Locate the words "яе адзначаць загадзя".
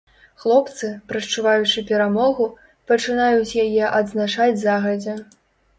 3.67-5.21